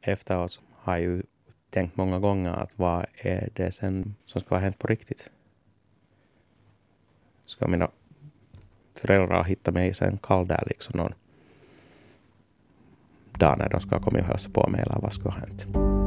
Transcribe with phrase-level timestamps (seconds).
[0.00, 1.22] efteråt har jag ju
[1.70, 5.30] tänkt många gånger att vad är det sen som ska ha hänt på riktigt?
[7.44, 7.90] Ska mina
[8.94, 11.14] föräldrar hitta mig sen kall där liksom någon
[13.38, 15.97] dag när de ska komma och hälsa på mig eller vad skulle ha hänt?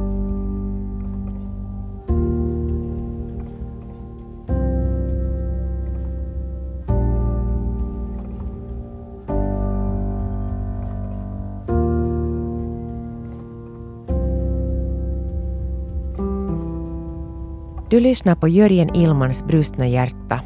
[17.92, 20.40] Du lyssnar på Jörgen Ilmans brustna hjärta.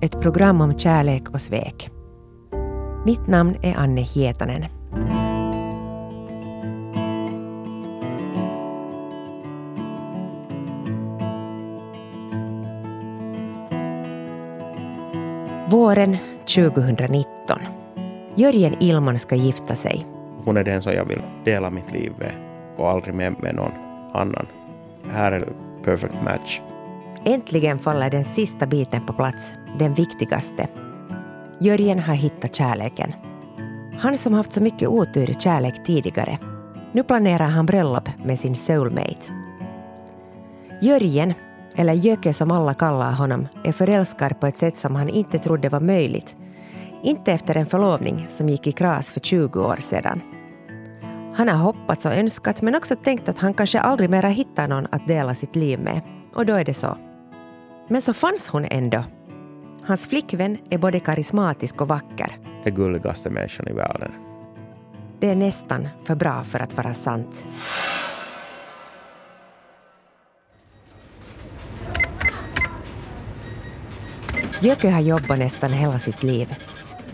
[0.00, 1.90] Ett program om kärlek och svek.
[3.04, 4.64] Mitt namn är Anne Hietanen.
[15.70, 16.16] Våren
[16.56, 17.58] 2019.
[18.34, 20.06] Jörgen Ilman ska gifta sig.
[20.44, 22.32] Hon är den som jag vill dela mitt liv med
[22.76, 23.72] och aldrig med, någon
[24.12, 24.46] annan.
[25.10, 25.48] Här är
[25.86, 26.60] perfect match.
[27.28, 30.68] Äntligen faller den sista biten på plats, den viktigaste.
[31.60, 33.12] Jörgen har hittat kärleken.
[33.98, 36.38] Han som haft så mycket otur i kärlek tidigare.
[36.92, 39.32] Nu planerar han bröllop med sin soulmate.
[40.80, 41.34] Jörgen,
[41.76, 45.68] eller Jöke som alla kallar honom, är förälskad på ett sätt som han inte trodde
[45.68, 46.36] var möjligt.
[47.02, 50.20] Inte efter en förlovning som gick i kras för 20 år sedan.
[51.34, 54.86] Han har hoppats och önskat men också tänkt att han kanske aldrig mera hittar någon
[54.92, 56.00] att dela sitt liv med.
[56.34, 56.96] Och då är det så.
[57.88, 59.04] Men så fanns hon ändå.
[59.82, 62.38] Hans flickvän är både karismatisk och vacker.
[62.64, 64.12] Den gulligaste människan i världen.
[65.20, 67.44] Det är nästan för bra för att vara sant.
[74.60, 76.54] Jöke har jobbat nästan hela sitt liv.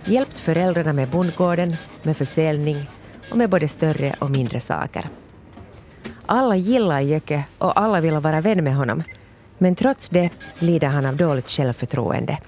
[0.05, 2.77] Hjälpt föräldrarna med bondgården, med försäljning
[3.31, 5.09] och med både större och mindre saker.
[6.27, 9.03] Alla gillar Jöke och alla vill vara vän med honom
[9.63, 12.39] men trots det lider han av dåligt självförtroende.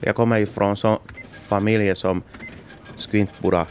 [0.00, 0.98] Jag kommer ju från en
[1.30, 2.22] familj som
[2.96, 3.66] skulle inte borde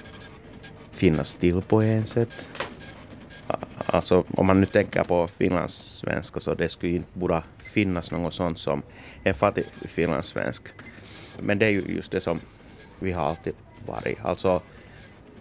[0.92, 2.50] finnas till på en sätt.
[3.86, 8.60] Alltså om man nu tänker på finlandssvenska så det skulle inte borde finnas något sånt
[8.60, 8.82] som
[9.24, 10.64] en fattig finlandssvensk.
[11.40, 12.40] Men det är ju just det som
[13.00, 13.54] vi har alltid
[13.86, 14.18] varit.
[14.22, 14.62] Alltså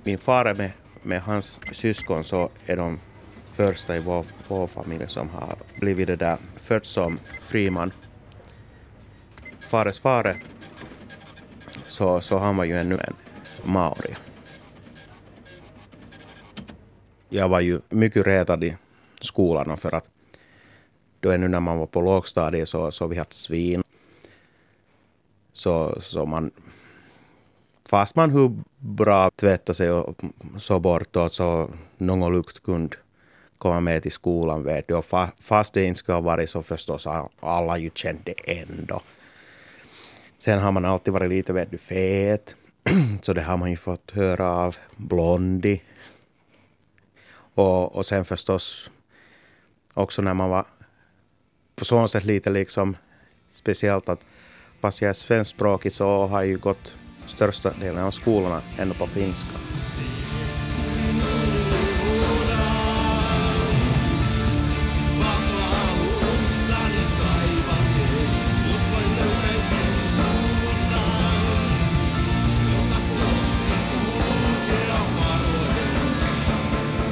[0.05, 0.71] min far med,
[1.03, 2.99] med hans syskon så är de
[3.59, 7.93] första i vår, vår familj som har blivit det där född som friman.
[9.61, 10.37] Fares fare
[11.85, 13.15] så, så han var ju ännu en
[13.73, 14.17] maori.
[17.29, 18.77] Jag var ju mycket retad i
[19.21, 20.11] skolan för att
[21.21, 23.83] då ännu när man var på lågstadiet så, så vi hade svin.
[25.53, 26.51] Så, så man
[27.85, 30.21] fast man hur bra tvättade sig och
[30.57, 32.97] så bortåt så någon lukt kunde
[33.59, 34.95] komma med till skolan vet du.
[34.95, 37.07] Och fa, fast det inte skulle ha varit så förstås
[37.41, 39.03] alla ju kände ändå.
[40.39, 42.57] Sen har man alltid varit lite vet du, fet.
[43.23, 45.81] så det har man ju fått höra av Blondie.
[47.55, 48.91] Och, och sen förstås
[49.95, 50.65] också när man var
[51.77, 52.97] på så sätt lite liksom
[53.49, 54.25] speciellt att
[54.81, 56.95] fast jag är svenskspråkig så har jag ju gått
[57.27, 59.59] största delen av skolorna ändå på finska.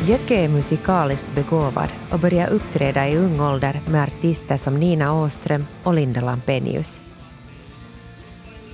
[0.09, 5.67] Jöcke är musikaliskt begåvad och börjar uppträda i ung ålder med artister som Nina Åström
[5.83, 7.01] och Linda Lampenius.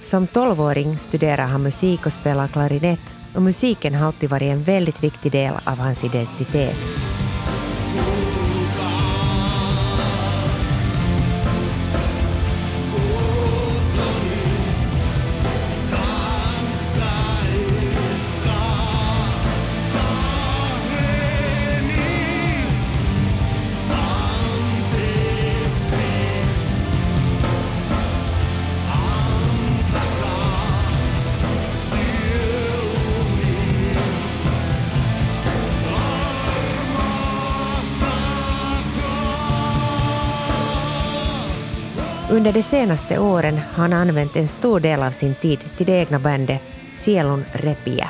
[0.02, 5.04] Som tolvåring studerar han musik och spelar klarinett och musiken har alltid varit en väldigt
[5.04, 6.78] viktig del av hans identitet.
[42.32, 45.92] Under de senaste åren har han använt en stor del av sin tid till det
[45.92, 46.60] egna bandet
[46.92, 48.08] Sielun Repiä.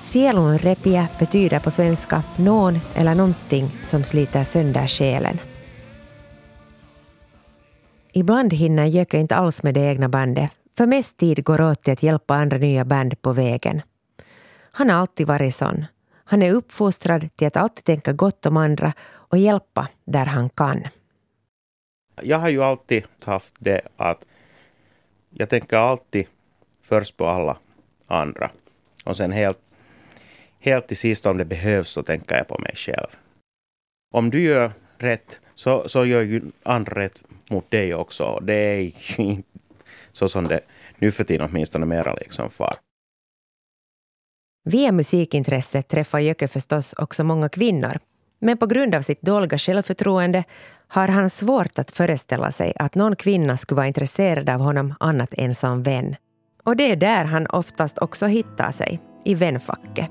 [0.00, 5.38] Sielun Repiä betyder på svenska någon eller någonting som sliter sönder själen.
[8.12, 11.92] Ibland hinner Jöke inte alls med det egna bandet, för mest tid går åt till
[11.92, 13.82] att hjälpa andra nya band på vägen.
[14.72, 15.84] Han har alltid varit sån.
[16.24, 20.88] Han är uppfostrad till att alltid tänka gott om andra och hjälpa där han kan.
[22.22, 24.26] Jag har ju alltid haft det att
[25.30, 26.26] jag tänker alltid
[26.82, 27.58] först på alla
[28.06, 28.50] andra.
[29.04, 29.58] Och sen helt,
[30.58, 33.08] helt till sist om det behövs så tänker jag på mig själv.
[34.14, 38.40] Om du gör rätt så, så gör ju andra rätt mot dig också.
[38.42, 39.48] Det är ju inte
[40.12, 40.60] så som det
[40.98, 42.76] nu för tiden åtminstone mera liksom far.
[44.64, 47.98] Via musikintresset träffar Jöke förstås också många kvinnor.
[48.38, 50.44] Men på grund av sitt dåliga självförtroende
[50.88, 55.34] har han svårt att föreställa sig att någon kvinna skulle vara intresserad av honom annat
[55.34, 56.16] än som vän.
[56.64, 60.10] Och det är där han oftast också hittar sig, i vänfacket.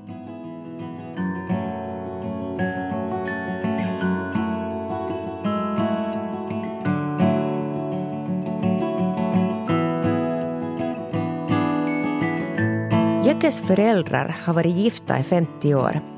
[13.24, 16.17] Jökes föräldrar har varit gifta i 50 år.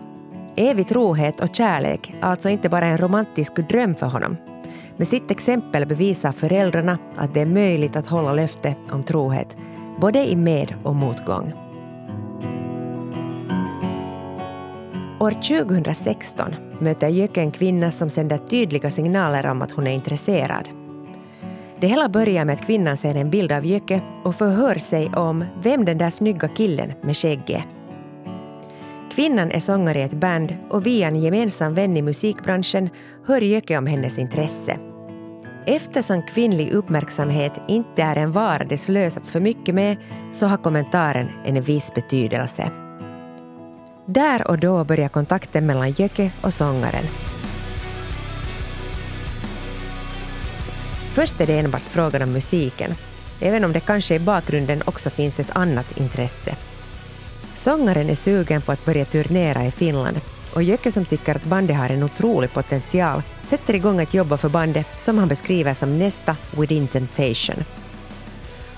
[0.56, 4.36] Evig trohet och kärlek är alltså inte bara en romantisk dröm för honom.
[4.96, 9.56] Med sitt exempel bevisar föräldrarna att det är möjligt att hålla löfte om trohet,
[10.00, 11.52] både i med och motgång.
[15.20, 20.68] År 2016 möter Jöke en kvinna som sänder tydliga signaler om att hon är intresserad.
[21.80, 25.44] Det hela börjar med att kvinnan ser en bild av Jöke och förhör sig om
[25.62, 27.79] vem den där snygga killen med skägg är.
[29.10, 32.90] Kvinnan är sångare i ett band och via en gemensam vän i musikbranschen
[33.26, 34.76] hör Jöke om hennes intresse.
[35.66, 39.96] Eftersom kvinnlig uppmärksamhet inte är en vara det slösats för mycket med
[40.32, 42.70] så har kommentaren en viss betydelse.
[44.06, 47.04] Där och då börjar kontakten mellan Jöke och sångaren.
[51.12, 52.94] Först är det enbart frågan om musiken,
[53.40, 56.56] även om det kanske i bakgrunden också finns ett annat intresse.
[57.60, 60.20] Sångaren är sugen på att börja turnera i Finland
[60.54, 64.48] och Jöke som tycker att bandet har en otrolig potential sätter igång att jobba för
[64.48, 67.64] bandet som han beskriver som nästa Within Temptation.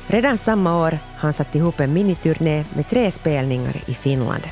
[0.06, 4.42] Redan samma år har han satt ihop en miniturné med tre spelningar i Finland.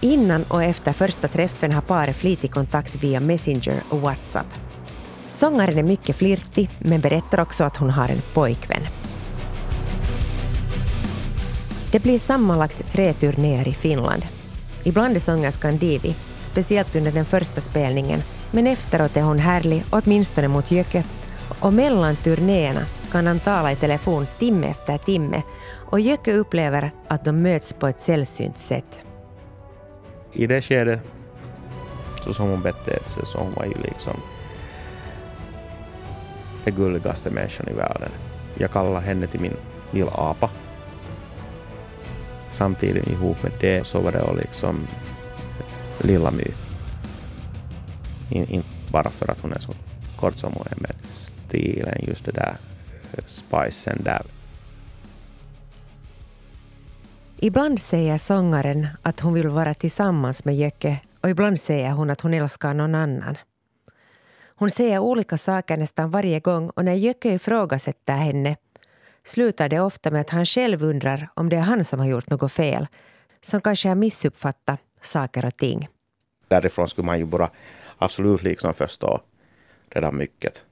[0.00, 4.54] Innan och efter första träffen har paret flitig kontakt via Messenger och WhatsApp.
[5.28, 8.82] Sångaren är mycket flirtig men berättar också att hon har en pojkvän.
[11.92, 14.26] Det blir sammanlagt tre turnéer i Finland.
[14.84, 18.20] Ibland är sångerskan divig, speciellt under den första spelningen,
[18.50, 21.04] men efteråt är hon härlig, åtminstone mot Jöke.
[21.60, 22.80] Och mellan turnéerna
[23.12, 25.42] kan han tala i telefon timme efter timme
[25.90, 29.04] och Jöke upplever att de möts på ett sällsynt sätt.
[30.32, 31.00] I det skedet,
[32.24, 34.20] så som hon betedde sig, så hon var ju liksom
[36.64, 38.10] den gulligaste människan i världen.
[38.54, 39.56] Jag kallar henne till min
[39.90, 40.50] lilla apa
[42.58, 44.86] samtidigt ihop med det så var det liksom
[46.00, 46.44] Lilla My.
[48.30, 49.72] Inte bara för att hon är så
[50.16, 52.56] kort som hon är, men stilen, just det där
[53.26, 54.22] spicen där.
[57.36, 62.20] Ibland säger sångaren att hon vill vara tillsammans med Jöcke och ibland säger hon att
[62.20, 63.36] hon älskar någon annan.
[64.56, 68.56] Hon säger olika saker nästan varje gång och när Jöcke ifrågasätter henne
[69.28, 72.30] slutar det ofta med att han själv undrar om det är han som har gjort
[72.30, 72.86] något fel,
[73.40, 75.88] som kanske har missuppfattat saker och ting.
[76.48, 77.50] Därifrån skulle man ju bara
[77.98, 79.20] absolut liksom förstå
[79.90, 80.62] redan mycket.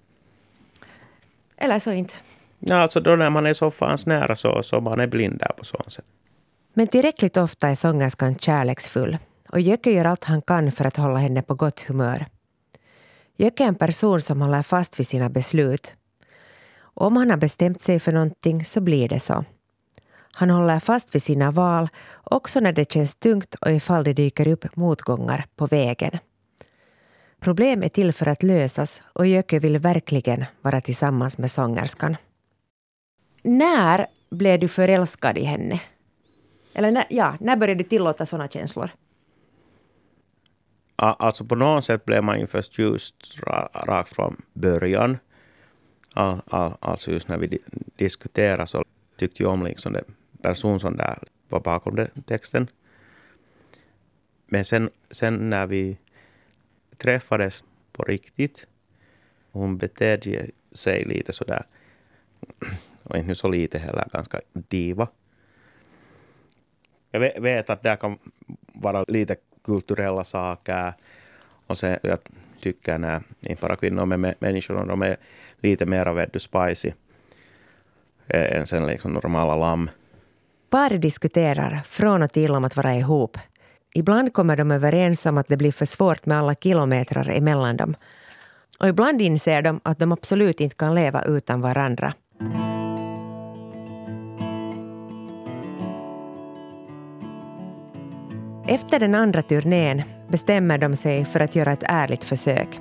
[1.56, 2.14] Eller så inte.
[2.58, 5.52] Ja, alltså då när man är så fans nära så, så man är blind där
[5.56, 6.04] på så sätt.
[6.74, 11.18] Men tillräckligt ofta är sångerskan kärleksfull och Jöke gör allt han kan för att hålla
[11.18, 12.26] henne på gott humör.
[13.36, 15.94] Jöke är en person som håller fast vid sina beslut
[16.96, 19.44] om han har bestämt sig för någonting så blir det så.
[20.32, 21.88] Han håller fast vid sina val
[22.24, 26.18] också när det känns tungt och ifall det dyker upp motgångar på vägen.
[27.40, 32.16] Problem är till för att lösas och Jöke vill verkligen vara tillsammans med sångerskan.
[33.42, 35.80] När blev du förälskad i henne?
[36.74, 38.90] Eller när, ja, när började du tillåta sådana känslor?
[40.96, 43.40] Alltså på något sätt blev man ju först just
[43.72, 45.18] rakt från början
[46.16, 47.58] all, all, alltså just när vi
[47.96, 48.84] diskuterade så
[49.16, 50.04] tyckte jag om liksom den
[50.42, 51.18] person som där
[51.48, 52.70] var bakom den texten.
[54.46, 55.98] Men sen, sen när vi
[56.96, 58.66] träffades på riktigt,
[59.52, 61.64] hon betedde sig lite sådär,
[63.02, 65.08] och inte så lite heller, ganska diva.
[67.10, 68.18] Jag vet att det kan
[68.72, 70.92] vara lite kulturella saker.
[71.66, 72.18] Och sen jag
[72.66, 75.16] tycker när, inte bara kvinnor, men människor, de är
[75.62, 76.92] lite mer av spicy
[78.28, 79.90] e- än sen liksom normala lamm.
[80.70, 83.38] Par diskuterar från och till om att vara ihop.
[83.94, 87.94] Ibland kommer de överens om att det blir för svårt med alla kilometrar emellan dem.
[88.78, 92.14] Och ibland inser de att de absolut inte kan leva utan varandra.
[98.68, 102.80] Efter den andra turnén bestämmer de sig för att göra ett ärligt försök.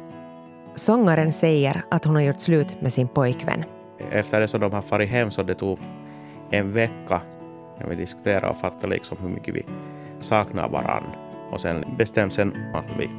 [0.75, 3.63] Sångaren säger att hon har gjort slut med sin pojkvän.
[4.11, 5.79] Efter det så de har farit hem så det tog
[6.49, 7.21] en vecka
[7.79, 9.65] när vi diskuterade och fattade liksom hur mycket vi
[10.19, 11.11] saknar varandra.
[11.51, 13.09] Och sen bestämde sen att vi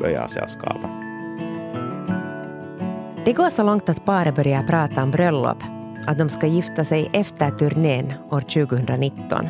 [0.00, 0.88] börjar sällskapa.
[3.24, 5.58] Det går så långt att paret börjar prata om bröllop,
[6.06, 9.48] att de ska gifta sig efter turnén år 2019.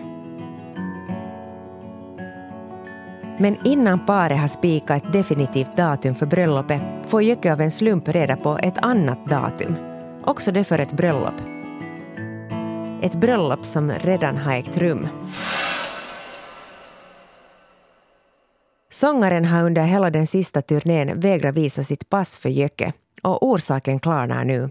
[3.43, 8.09] Men innan paret har spikat ett definitivt datum för bröllopet får Jöke av en slump
[8.09, 9.77] reda på ett annat datum.
[10.25, 11.35] Också det för ett bröllop.
[13.03, 15.09] Ett bröllop som redan har ägt rum.
[18.91, 22.93] Sångaren har under hela den sista turnén vägrat visa sitt pass för Jöke
[23.23, 24.71] och orsaken klarnar nu.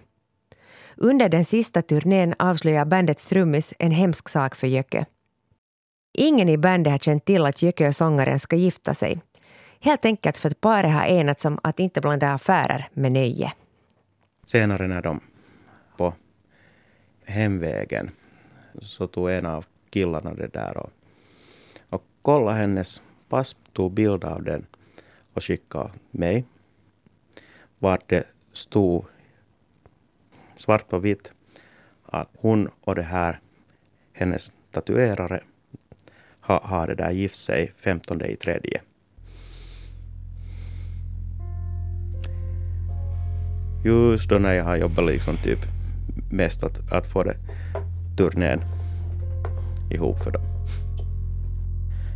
[0.95, 5.05] Under den sista turnén avslöjar bandets trummis en hemsk sak för Jöke.
[6.13, 9.21] Ingen i bandet har känt till att Jökö-sångaren ska gifta sig.
[9.79, 13.53] Helt enkelt för att paret har enats om att inte blanda affärer med nöje.
[14.45, 15.19] Senare när de
[15.97, 16.13] på
[17.25, 18.11] hemvägen
[18.81, 20.89] så tog en av killarna det där och,
[21.89, 24.65] och kollade hennes pass, tog bild av den
[25.33, 26.45] och skickade mig.
[27.79, 28.23] Var det
[28.53, 29.05] stod
[30.55, 31.33] svart på vitt
[32.05, 33.39] att hon och det här,
[34.13, 35.43] hennes tatuerare,
[36.49, 38.81] har, det där gift sig 15 i tredje.
[43.85, 45.59] Just då när jag har jobbat liksom typ
[46.31, 47.37] mest att, att få det
[48.17, 48.61] turnén
[49.91, 50.41] ihop för dem.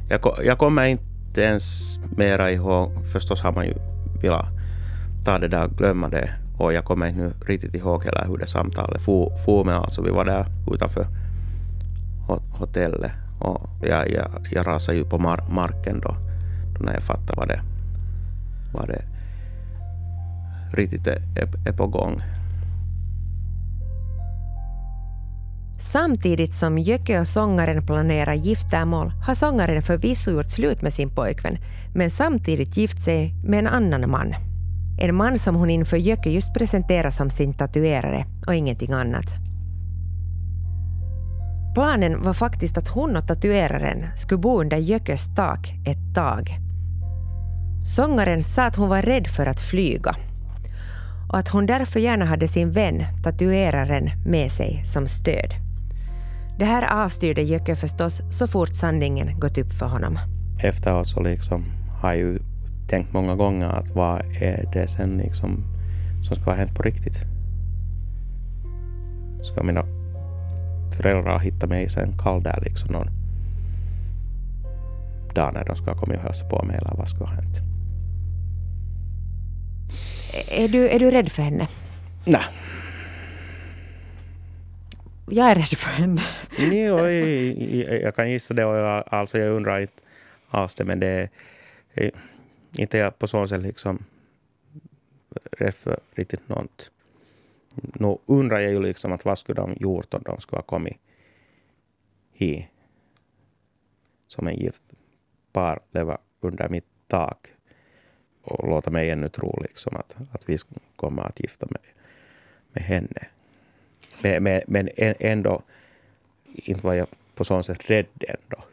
[0.09, 3.73] Jag, jag kommer inte ens mera ihåg, förstås har man ju
[4.21, 4.45] velat
[5.25, 8.37] ta det där och glömma det och jag kommer inte nu riktigt ihåg heller hur
[8.37, 9.75] det samtalet for, for med.
[9.75, 11.07] Alltså vi var där utanför
[12.51, 13.11] hotellet
[13.43, 16.15] och jag, jag, jag rasade ju på mar marken då,
[16.77, 17.61] då när jag fattade vad det,
[18.73, 19.01] vad det
[20.73, 21.21] riktigt är,
[21.65, 22.21] är på gång.
[25.79, 31.57] Samtidigt som Jöke och sångaren planerar giftermål har sångaren förvisso gjort slut med sin pojkvän
[31.95, 34.35] men samtidigt gift sig med en annan man.
[34.99, 39.42] En man som hon inför Jöke just presenterar som sin tatuerare och ingenting annat.
[41.73, 46.59] Planen var faktiskt att hon och tatueraren skulle bo under Jökes tak ett tag.
[47.85, 50.15] Sångaren sa att hon var rädd för att flyga
[51.29, 55.53] och att hon därför gärna hade sin vän, tatueraren, med sig som stöd.
[56.59, 60.19] Det här avstyrde Jöke förstås så fort sanningen gått upp för honom.
[60.59, 61.63] Efteråt så liksom
[62.01, 62.39] har jag ju
[62.87, 65.63] tänkt många gånger att vad är det sen liksom
[66.23, 67.17] som ska ha hänt på riktigt?
[69.41, 70.02] Ska mina
[70.93, 73.07] föräldrar hitta mig sen kall där liksom någon
[75.33, 77.57] dag när de ska komma och hälsa på mig eller vad ska ha hänt?
[80.49, 81.67] Är du, är du rädd för henne?
[82.25, 82.43] Nej.
[85.29, 86.21] Jag är rädd för henne.
[86.57, 88.65] jo, jag, jag kan gissa det.
[88.65, 90.03] Och alltså jag undrar inte
[90.49, 91.29] alls det, men det
[91.93, 92.11] är
[92.71, 94.05] inte jag på så sätt liksom
[95.51, 96.91] rädd för riktigt något.
[97.75, 100.97] Nu undrar jag ju liksom att vad skulle de gjort om de skulle ha kommit
[102.31, 102.65] hit
[104.25, 104.93] som en gift
[105.51, 107.47] par leva under mitt tak
[108.41, 110.57] och låta mig ännu tro liksom att, att vi
[110.95, 111.81] kommer att gifta mig
[112.71, 113.27] med henne.
[114.21, 115.61] Men, men, men ändå,
[116.45, 118.63] inte var jag på så sätt rädd ändå.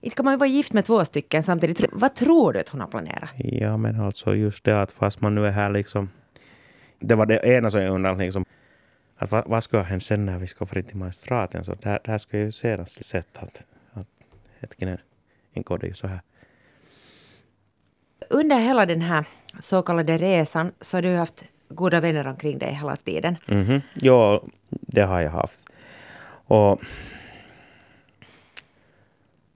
[0.00, 1.84] Inte kan man ju vara gift med två stycken samtidigt.
[1.92, 3.30] Vad tror du att hon har planerat?
[3.36, 6.08] Ja, men alltså just det att fast man nu är här liksom.
[7.00, 8.44] Det var det ena som jag undrade liksom.
[9.16, 11.64] Att vad, vad ska hända sen när vi ska fara till magistraten?
[11.64, 14.06] Så det, det här ska jag ju senast sett att, att
[14.60, 14.98] hetkinen,
[15.52, 16.20] inte går det ju så här.
[18.30, 19.24] Under hela den här
[19.58, 23.36] så kallade resan så har du haft goda vänner omkring dig hela tiden.
[23.48, 23.80] Mm -hmm.
[23.94, 25.64] Ja, det har jag haft.
[26.46, 26.80] Och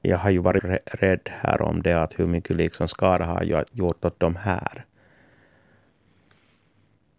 [0.02, 3.64] jag har ju varit rädd här om det, att hur mycket liksom skada har jag
[3.72, 4.84] gjort åt de här.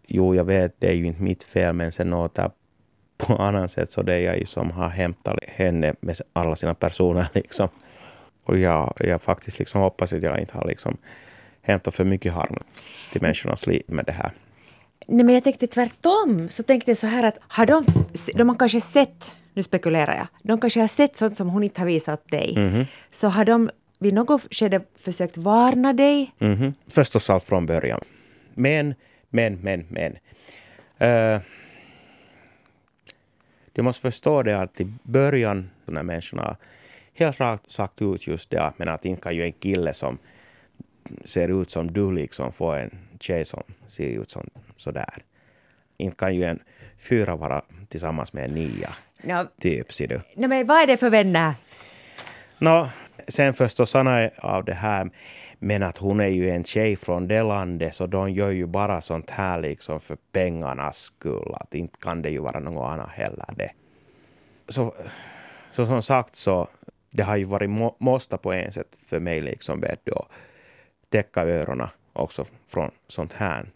[0.06, 2.50] Jo, jag vet, det är ju inte mitt fel, men sen åter
[3.18, 6.74] på annat sätt så det är jag ju som har hämtat henne med alla sina
[6.74, 7.68] personer liksom.
[8.44, 10.96] Och jag, jag faktiskt liksom hoppas att jag inte har liksom
[11.62, 12.62] hämtat för mycket harm
[13.12, 14.30] till människornas liv med det här.
[15.06, 16.48] Nej, men jag tänkte tvärtom.
[16.48, 17.84] Så tänkte jag så här att har de,
[18.34, 21.80] de har kanske sett nu spekulerar jag, de kanske har sett sånt som hon inte
[21.80, 22.54] har visat dig.
[22.56, 22.84] Mhm.
[23.10, 26.32] Så har de vid något skede försökt varna dig?
[26.38, 26.74] Mhm.
[26.88, 28.00] Förstås allt från början.
[28.54, 28.94] Men,
[29.36, 30.12] men, men, men.
[31.08, 31.40] Uh,
[33.72, 36.56] du måste förstå det att i början, när människorna
[37.14, 40.18] helt rakt sagt ut just det, men att inte kan ju en kille som
[41.24, 42.90] ser ut som du liksom få en
[43.20, 45.24] tjej som ser ut som sådär.
[45.96, 46.58] Inte kan ju en
[46.98, 50.20] fyra vara tillsammans med en nia, No, typ, ser du.
[50.34, 51.54] no, men vad är det för vänner?
[52.58, 52.88] Nå,
[53.28, 55.10] sen förstås Sanna av det här,
[55.58, 59.00] men att hon är ju en tjej från det landet, så de gör ju bara
[59.00, 61.54] sånt här liksom för pengarnas skull.
[61.54, 63.70] Att inte kan det ju vara något annat heller det.
[64.68, 64.94] Så,
[65.70, 66.68] så som sagt så,
[67.10, 70.30] det har ju varit må, måste på en sätt för mig liksom vet du, att
[71.08, 73.70] täcka öronen också från sånt här.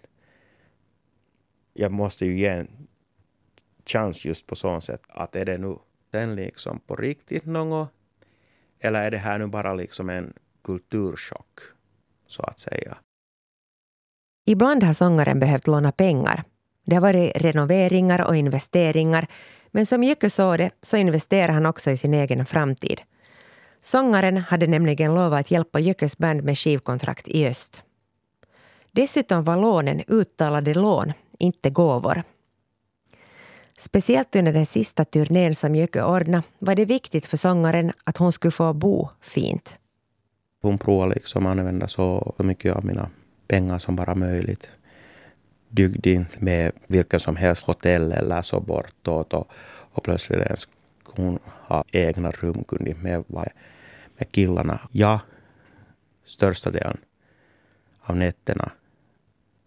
[1.75, 2.69] Jag måste ju ge en
[3.87, 5.77] chans just på sånt sätt att är det nu
[6.11, 7.89] den liksom på riktigt något
[8.81, 11.61] eller är det här nu bara liksom en kulturchock,
[12.27, 12.97] så att säga?
[14.47, 16.45] Ibland har sångaren behövt låna pengar.
[16.87, 19.27] Det har varit renoveringar och investeringar,
[19.71, 23.01] men som Jycke såg det så investerade han också i sin egen framtid.
[23.83, 27.83] Sångaren hade nämligen lovat att hjälpa Jyckes band med skivkontrakt i öst.
[28.93, 32.23] Dessutom var lånen uttalade lån, inte gåvor.
[33.79, 38.33] Speciellt under den sista turnén som Jöke ordnade var det viktigt för sångaren att hon
[38.33, 39.80] skulle få bo fint.
[40.61, 43.11] Hon provar liksom använda så mycket av mina
[43.47, 44.71] pengar som bara möjligt.
[45.69, 49.33] Dyggde inte med vilken som helst hotell eller så bortåt.
[49.33, 49.49] Och,
[49.93, 50.69] och plötsligt ens
[51.05, 53.25] hon ha egna rum, kunde med
[54.17, 54.81] med killarna.
[54.93, 55.21] Jag,
[56.25, 56.99] största delen
[58.01, 58.73] av nätterna,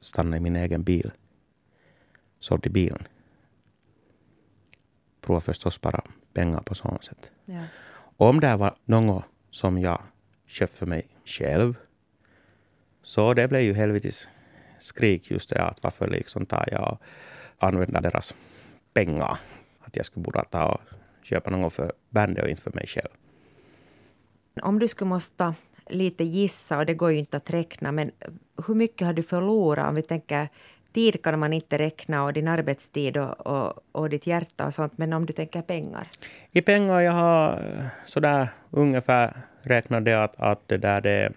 [0.02, 1.12] stannade i min egen bil.
[2.40, 3.08] Sålde bilen.
[5.22, 7.32] Prova förstås spara pengar på sånt sätt.
[7.46, 7.64] Ja.
[8.18, 10.02] Om det var något som jag
[10.54, 11.76] köpt för mig själv,
[13.04, 14.30] så det blev ju helvetes
[14.80, 16.98] skrik just det att varför liksom tar jag
[17.58, 18.36] och använder deras
[18.94, 19.38] pengar.
[19.80, 20.82] Att jag skulle borde ta och
[21.24, 23.12] köpa något för bandet och inte för mig själv.
[24.62, 25.54] Om du skulle måste
[25.90, 28.12] lite gissa, och det går ju inte att räkna, men
[28.68, 30.50] hur mycket har du förlorat om vi tänker
[30.94, 34.98] tid kan man inte räkna och din arbetstid och, och, och ditt hjärta och sånt,
[34.98, 36.08] men om du tänker pengar?
[36.52, 37.64] I pengar jag har
[38.06, 41.32] sådär ungefär räknade det att, att det där det,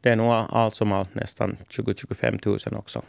[0.00, 3.02] det är nog allt som allt nästan 20-25 000 också.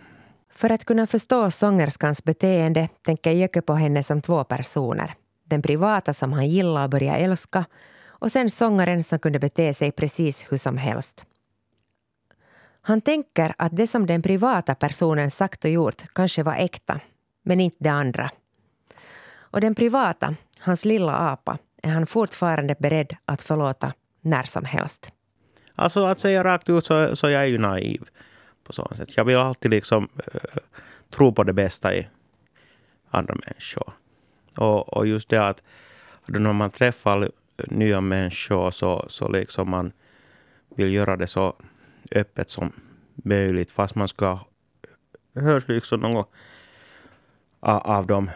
[0.49, 5.13] För att kunna förstå sångerskans beteende tänker Jöke på henne som två personer.
[5.43, 7.65] Den privata som han gillar och började älska
[8.19, 11.25] och sen sångaren som kunde bete sig precis hur som helst.
[12.81, 16.99] Han tänker att det som den privata personen sagt och gjort kanske var äkta,
[17.43, 18.29] men inte det andra.
[19.37, 25.11] Och den privata, hans lilla apa, är han fortfarande beredd att förlåta när som helst.
[25.75, 28.09] Alltså att säga rakt ut så, så jag är ju naiv
[28.63, 29.17] på så sätt.
[29.17, 30.41] Jag vill alltid liksom uh,
[31.09, 32.07] tro på det bästa i
[33.09, 33.93] andra människor.
[34.57, 35.63] Och, och just det att
[36.25, 37.31] när man träffar
[37.67, 39.91] nya människor så, så liksom man
[40.75, 41.55] vill göra det så
[42.11, 42.71] öppet som
[43.15, 43.71] möjligt.
[43.71, 44.39] Fast man ska
[45.35, 46.29] höra liksom något
[47.59, 48.29] av dem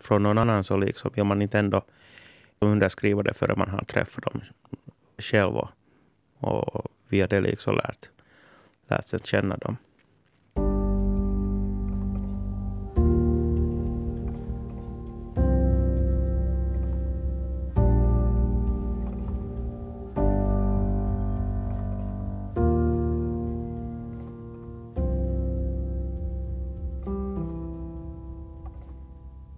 [0.00, 1.82] från någon annan så liksom vill man inte ändå
[2.62, 4.40] underskriva det före man har träffat dem
[5.18, 5.68] själv och,
[6.38, 8.10] och via det liksom lärt,
[8.88, 9.76] lärt sig känna dem.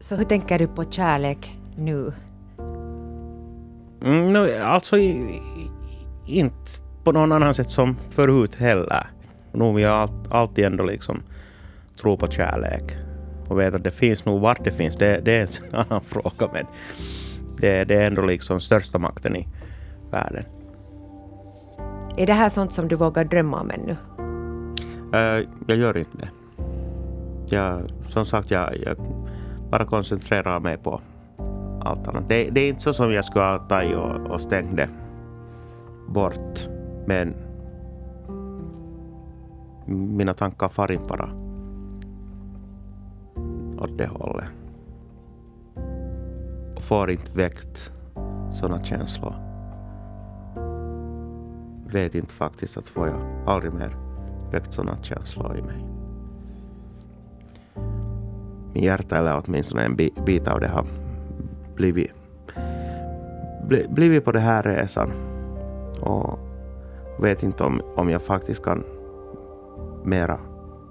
[0.01, 2.13] Så hur tänker du på kärlek nu?
[4.05, 5.71] Mm, no, alltså i, i,
[6.27, 6.71] inte
[7.05, 9.07] på någon annan sätt som förut heller.
[9.53, 11.23] Nu vill jag all, alltid ändå liksom
[12.01, 12.97] tro på kärlek.
[13.49, 16.53] Och vet att det finns nog vart det finns, det, det är en annan fråga.
[16.53, 16.67] Men
[17.57, 19.49] det, det är ändå liksom största makten i
[20.11, 20.45] världen.
[22.17, 23.97] Är det här sånt som du vågar drömma om ännu?
[25.15, 26.29] Uh, jag gör inte det.
[27.57, 28.97] Jag, som sagt, jag, jag
[29.71, 31.01] bara koncentrerar mig på
[31.85, 32.29] allt annat.
[32.29, 34.89] Det, det är inte så som jag skulle ha tagit och, och stängt det
[36.09, 36.69] bort.
[37.07, 37.35] Men
[39.87, 41.29] mina tankar far inte bara
[43.79, 44.49] åt det hållet.
[46.77, 47.93] Och får inte väckt
[48.51, 49.35] sådana känslor.
[51.93, 53.97] Vet inte faktiskt att får jag aldrig mer
[54.53, 55.95] väckt sådana känslor i mig.
[58.75, 61.04] min hjärta eller åtminstone en bit av det har
[61.75, 62.13] blivit,
[63.89, 65.13] blivit på den här resan.
[66.01, 66.39] Och
[67.19, 68.85] vet inte om, om jag faktiskt kan
[70.05, 70.39] mera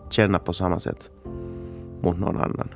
[0.10, 1.10] känna på samma sätt
[2.02, 2.70] mot någon annan.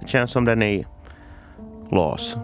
[0.00, 0.86] Det känns som den är i
[1.90, 2.36] lås.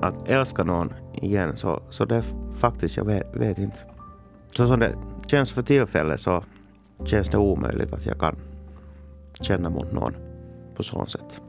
[0.00, 2.22] Att älska någon igen så, så det
[2.58, 3.78] faktiskt, jag vet, vet inte.
[4.50, 4.94] Så som det
[5.26, 6.44] känns för tillfället så
[7.04, 8.36] känns det omöjligt att jag kan
[9.40, 10.14] känna mot någon
[10.76, 11.40] på så sätt.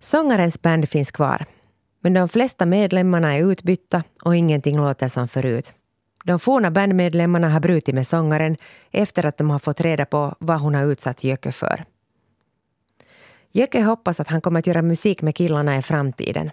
[0.00, 1.46] Sångarens band finns kvar,
[2.00, 5.74] men de flesta medlemmarna är utbytta och ingenting låter som förut.
[6.24, 8.56] De forna bandmedlemmarna har brutit med sångaren
[8.90, 11.84] efter att de har fått reda på vad hon har utsatt Jöke för.
[13.52, 16.50] Jöke hoppas att han kommer att göra musik med killarna i framtiden.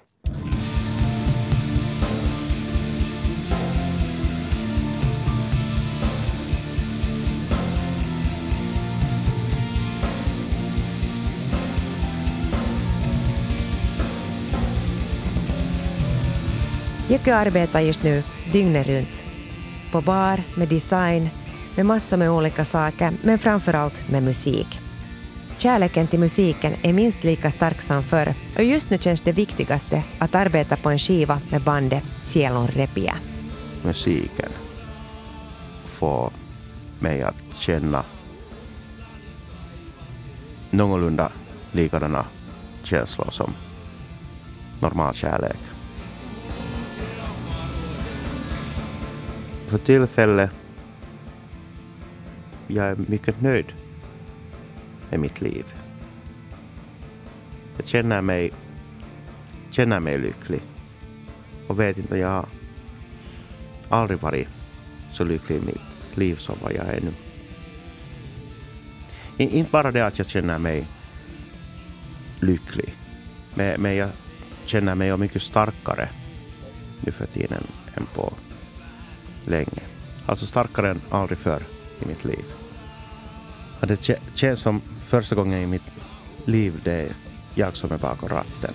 [17.09, 19.23] Jocke arbetar just nu dygnet runt.
[19.91, 21.29] På bar, med design,
[21.75, 24.79] med massor med olika saker, men framför allt med musik.
[25.57, 30.03] Kärleken till musiken är minst lika stark som förr och just nu känns det viktigaste
[30.19, 33.15] att arbeta på en skiva med bandet Sielon Repia.
[33.83, 34.51] Musiken
[35.85, 36.31] får
[36.99, 38.03] mig att känna
[40.71, 41.31] någorlunda
[41.71, 42.25] likadana
[42.83, 43.53] känslor som
[44.79, 45.78] normal kärlek.
[49.69, 50.51] För tillfället
[52.67, 53.73] jag är mycket nöjd
[55.09, 55.65] med mitt liv.
[57.77, 58.51] Jag känner mig,
[59.69, 60.61] känner mig lycklig
[61.67, 62.45] och vet inte, jag har
[63.89, 64.47] aldrig varit
[65.13, 67.13] så lycklig i mitt liv som vad jag är nu.
[69.37, 70.87] Inte bara det att jag känner mig
[72.39, 72.93] lycklig,
[73.55, 74.09] men, men jag
[74.65, 76.09] känner mig mycket starkare
[77.01, 77.63] nu för tiden
[77.95, 78.33] än på
[79.45, 79.81] länge.
[80.25, 81.63] Alltså starkare än aldrig förr
[81.99, 82.45] i mitt liv.
[83.79, 85.91] Och det känns som första gången i mitt
[86.45, 87.11] liv det är
[87.55, 88.73] jag som är bakom ratten.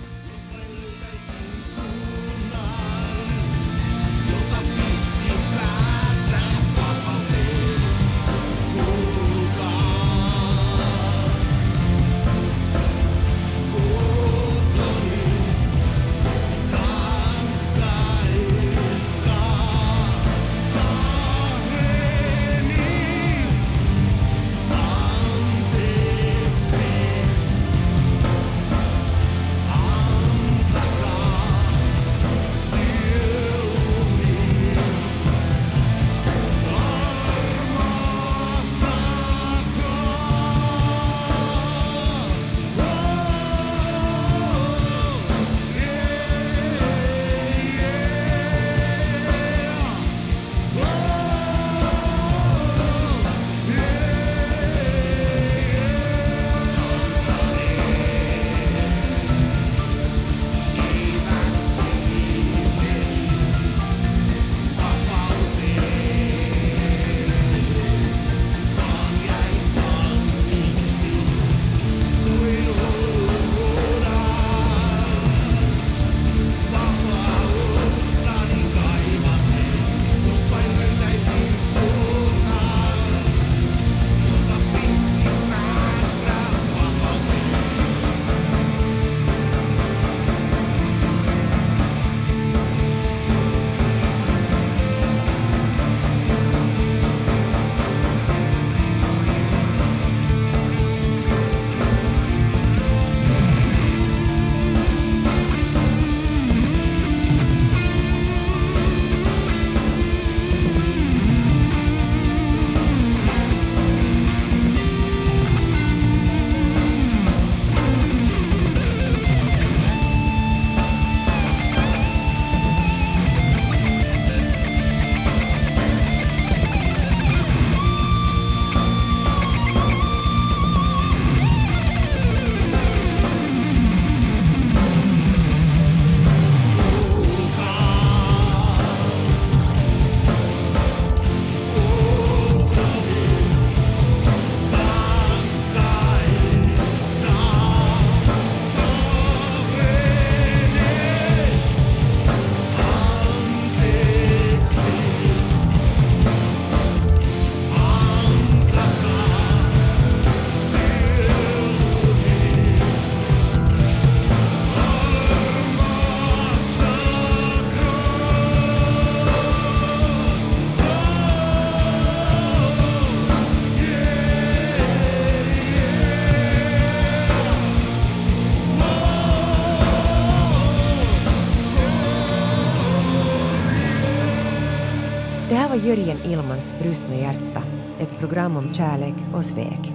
[185.85, 187.63] Jörgen Ilmans Brustna hjärta,
[187.99, 189.93] ett program om kärlek och svek.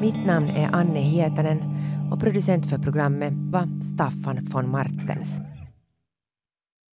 [0.00, 1.62] Mitt namn är Anne Hietanen
[2.12, 5.38] och producent för programmet var Staffan von Martens.